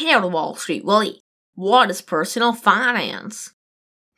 Hail 0.00 0.22
to 0.22 0.28
Wall 0.28 0.54
Street, 0.54 0.82
Willie. 0.82 1.20
What 1.54 1.90
is 1.90 2.00
personal 2.00 2.54
finance? 2.54 3.52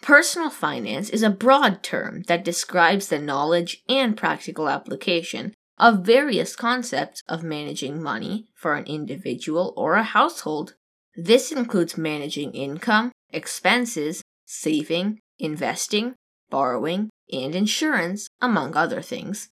Personal 0.01 0.49
finance 0.49 1.11
is 1.11 1.25
a 1.25 1.29
broad 1.31 1.83
term 1.83 2.23
that 2.29 2.45
describes 2.45 3.09
the 3.09 3.19
knowledge 3.19 3.83
and 3.89 4.17
practical 4.17 4.69
application 4.69 5.53
of 5.79 6.07
various 6.07 6.55
concepts 6.55 7.21
of 7.29 7.43
managing 7.43 8.01
money 8.01 8.47
for 8.55 8.75
an 8.75 8.85
individual 8.85 9.75
or 9.77 9.97
a 9.97 10.05
household. 10.05 10.77
This 11.17 11.51
includes 11.51 11.99
managing 11.99 12.53
income, 12.53 13.11
expenses, 13.31 14.23
saving, 14.47 15.19
investing, 15.41 16.15
borrowing, 16.49 17.11
and 17.33 17.57
insurance, 17.57 18.29
among 18.41 18.77
other 18.77 19.03
things. 19.03 19.49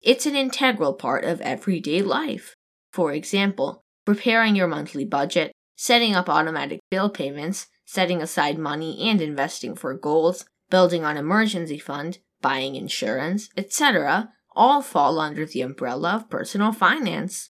It's 0.00 0.24
an 0.24 0.34
integral 0.34 0.94
part 0.94 1.26
of 1.26 1.42
everyday 1.42 2.00
life. 2.00 2.54
For 2.90 3.12
example, 3.12 3.82
preparing 4.06 4.56
your 4.56 4.66
monthly 4.66 5.04
budget, 5.04 5.52
setting 5.76 6.14
up 6.14 6.28
automatic 6.28 6.80
bill 6.90 7.10
payments, 7.10 7.66
setting 7.84 8.22
aside 8.22 8.58
money 8.58 9.08
and 9.08 9.20
investing 9.20 9.74
for 9.74 9.94
goals, 9.94 10.44
building 10.70 11.04
an 11.04 11.16
emergency 11.16 11.78
fund, 11.78 12.18
buying 12.40 12.74
insurance, 12.74 13.48
etc., 13.56 14.30
all 14.56 14.82
fall 14.82 15.18
under 15.18 15.44
the 15.44 15.60
umbrella 15.60 16.16
of 16.16 16.30
personal 16.30 16.72
finance. 16.72 17.50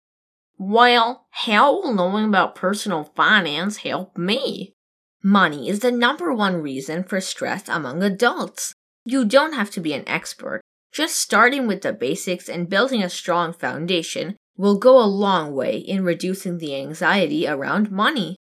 Well, 0.57 1.25
how 1.31 1.73
will 1.73 1.94
knowing 1.94 2.25
about 2.25 2.55
personal 2.55 3.03
finance 3.16 3.77
help 3.77 4.17
me? 4.17 4.75
Money 5.23 5.69
is 5.69 5.80
the 5.80 5.91
number 5.91 6.33
one 6.33 6.61
reason 6.61 7.03
for 7.03 7.19
stress 7.22 7.67
among 7.67 8.03
adults. 8.03 8.73
You 9.05 9.25
don't 9.25 9.53
have 9.53 9.72
to 9.72 9.80
be 9.80 9.94
an 9.94 10.08
expert. 10.08 10.61
Just 10.91 11.16
starting 11.16 11.67
with 11.67 11.81
the 11.81 11.94
basics 11.94 12.49
and 12.49 12.69
building 12.69 13.02
a 13.02 13.09
strong 13.09 13.53
foundation 13.53 14.35
will 14.61 14.77
go 14.77 15.01
a 15.01 15.05
long 15.05 15.55
way 15.55 15.75
in 15.75 16.03
reducing 16.03 16.59
the 16.59 16.75
anxiety 16.75 17.47
around 17.47 17.89
money. 17.89 18.35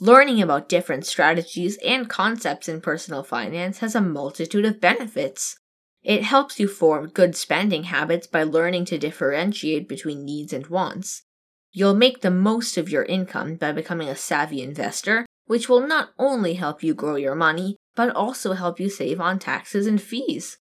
Learning 0.00 0.42
about 0.42 0.68
different 0.68 1.06
strategies 1.06 1.78
and 1.86 2.10
concepts 2.10 2.68
in 2.68 2.80
personal 2.80 3.22
finance 3.22 3.78
has 3.78 3.94
a 3.94 4.00
multitude 4.00 4.64
of 4.64 4.80
benefits. 4.80 5.56
It 6.02 6.24
helps 6.24 6.58
you 6.58 6.66
form 6.66 7.10
good 7.10 7.36
spending 7.36 7.84
habits 7.84 8.26
by 8.26 8.42
learning 8.42 8.86
to 8.86 8.98
differentiate 8.98 9.88
between 9.88 10.24
needs 10.24 10.52
and 10.52 10.66
wants. 10.66 11.22
You'll 11.70 11.94
make 11.94 12.22
the 12.22 12.30
most 12.32 12.76
of 12.76 12.90
your 12.90 13.04
income 13.04 13.54
by 13.54 13.70
becoming 13.70 14.08
a 14.08 14.16
savvy 14.16 14.62
investor, 14.62 15.26
which 15.46 15.68
will 15.68 15.86
not 15.86 16.08
only 16.18 16.54
help 16.54 16.82
you 16.82 16.92
grow 16.92 17.14
your 17.14 17.36
money, 17.36 17.76
but 17.94 18.10
also 18.16 18.54
help 18.54 18.80
you 18.80 18.90
save 18.90 19.20
on 19.20 19.38
taxes 19.38 19.86
and 19.86 20.02
fees. 20.02 20.58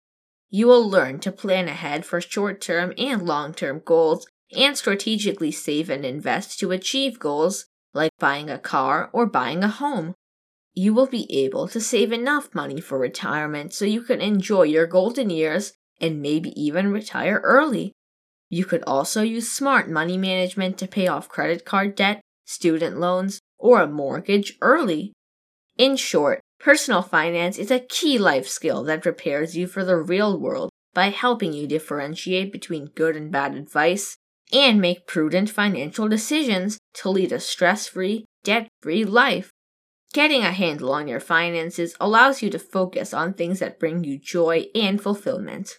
You 0.51 0.67
will 0.67 0.87
learn 0.87 1.21
to 1.21 1.33
plan 1.33 1.69
ahead 1.69 2.05
for 2.05 2.21
short 2.21 2.61
term 2.61 2.93
and 2.99 3.23
long 3.23 3.55
term 3.55 3.81
goals 3.83 4.27
and 4.57 4.77
strategically 4.77 5.53
save 5.53 5.91
and 5.91 6.05
invest 6.05 6.59
to 6.59 6.73
achieve 6.73 7.19
goals 7.19 7.67
like 7.93 8.11
buying 8.19 8.51
a 8.51 8.59
car 8.59 9.11
or 9.13 9.27
buying 9.27 9.63
a 9.63 9.69
home. 9.69 10.15
You 10.75 10.95
will 10.95 11.07
be 11.07 11.27
able 11.45 11.69
to 11.69 11.81
save 11.81 12.13
enough 12.13 12.55
money 12.55 12.81
for 12.81 12.99
retirement 12.99 13.73
so 13.73 13.85
you 13.85 14.03
can 14.03 14.21
enjoy 14.21 14.63
your 14.63 14.87
golden 14.87 15.31
years 15.31 15.73
and 16.01 16.23
maybe 16.23 16.51
even 16.61 16.93
retire 16.93 17.41
early. 17.43 17.93
You 18.49 18.65
could 18.65 18.83
also 18.87 19.23
use 19.23 19.51
smart 19.51 19.89
money 19.89 20.17
management 20.17 20.79
to 20.79 20.89
pay 20.89 21.07
off 21.07 21.29
credit 21.29 21.65
card 21.65 21.95
debt, 21.95 22.21
student 22.47 22.99
loans, 22.99 23.41
or 23.59 23.81
a 23.81 23.87
mortgage 23.87 24.57
early. 24.61 25.13
In 25.77 25.97
short, 25.97 26.41
personal 26.59 27.03
finance 27.03 27.59
is 27.59 27.71
a 27.71 27.81
key 27.81 28.19
life 28.19 28.49
skill 28.49 28.83
that 28.85 29.03
prepares 29.03 29.57
you 29.57 29.67
for 29.67 29.85
the 29.85 29.97
real 29.97 30.39
world 30.39 30.71
by 30.95 31.11
helping 31.11 31.53
you 31.53 31.67
differentiate 31.67 32.53
between 32.53 32.87
good 32.95 33.17
and 33.17 33.31
bad 33.31 33.55
advice 33.55 34.17
and 34.53 34.81
make 34.81 35.07
prudent 35.07 35.51
financial 35.51 36.09
decisions 36.09 36.79
to 36.95 37.11
lead 37.11 37.33
a 37.33 37.41
stress 37.41 37.87
free, 37.87 38.25
debt 38.45 38.69
free 38.83 39.05
life. 39.05 39.51
Getting 40.13 40.43
a 40.43 40.51
handle 40.51 40.93
on 40.93 41.07
your 41.07 41.21
finances 41.21 41.95
allows 42.01 42.43
you 42.43 42.51
to 42.51 42.59
focus 42.59 43.15
on 43.15 43.33
things 43.33 43.61
that 43.61 43.79
bring 43.79 44.03
you 44.03 44.19
joy 44.19 44.67
and 44.75 45.01
fulfillment. 45.01 45.79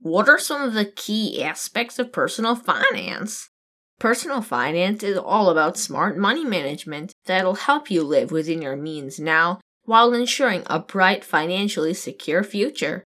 What 0.00 0.28
are 0.28 0.38
some 0.38 0.62
of 0.62 0.74
the 0.74 0.84
key 0.84 1.42
aspects 1.42 1.98
of 1.98 2.12
personal 2.12 2.56
finance? 2.56 3.48
Personal 4.00 4.42
finance 4.42 5.02
is 5.02 5.16
all 5.16 5.50
about 5.50 5.78
smart 5.78 6.18
money 6.18 6.44
management 6.44 7.14
that'll 7.26 7.54
help 7.54 7.90
you 7.90 8.02
live 8.02 8.32
within 8.32 8.60
your 8.60 8.76
means 8.76 9.20
now 9.20 9.60
while 9.84 10.12
ensuring 10.12 10.62
a 10.66 10.80
bright, 10.80 11.24
financially 11.24 11.94
secure 11.94 12.42
future. 12.42 13.04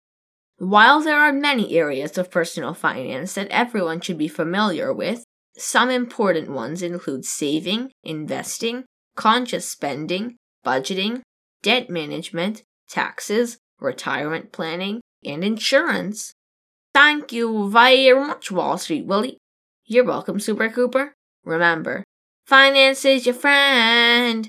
While 0.60 1.02
there 1.02 1.20
are 1.20 1.32
many 1.32 1.78
areas 1.78 2.18
of 2.18 2.32
personal 2.32 2.74
finance 2.74 3.34
that 3.36 3.48
everyone 3.50 4.02
should 4.02 4.18
be 4.18 4.28
familiar 4.28 4.92
with, 4.92 5.24
some 5.56 5.90
important 5.90 6.50
ones 6.50 6.82
include 6.82 7.26
saving, 7.26 7.92
investing, 8.04 8.86
conscious 9.16 9.70
spending, 9.70 10.36
budgeting, 10.66 11.22
debt 11.62 11.90
management, 11.90 12.64
taxes, 12.90 13.58
retirement 13.80 14.52
planning, 14.52 15.02
and 15.24 15.44
insurance. 15.44 16.34
Thank 16.94 17.32
you 17.32 17.70
very 17.70 18.14
much, 18.14 18.52
Wall 18.52 18.78
Street 18.78 19.06
Willie. 19.06 19.38
You're 19.86 20.06
welcome, 20.06 20.40
Super 20.40 20.70
Cooper. 20.70 21.14
Remember, 21.46 22.04
finance 22.46 23.06
is 23.06 23.26
your 23.26 23.36
friend. 23.36 24.46